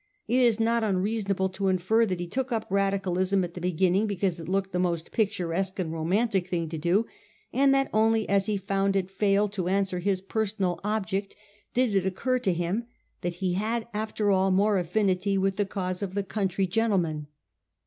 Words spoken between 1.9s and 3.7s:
that he took up Radical ism at the